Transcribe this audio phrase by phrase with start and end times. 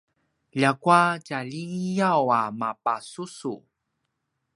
[0.59, 3.53] ljakua tjaliyaw a mapasusu